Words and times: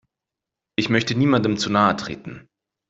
Ich 0.75 0.89
möchte 0.89 1.13
niemandem 1.13 1.57
zu 1.57 1.69
nahe 1.69 1.95
treten. 1.95 2.47